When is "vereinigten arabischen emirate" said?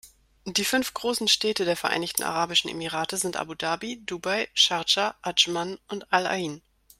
1.77-3.17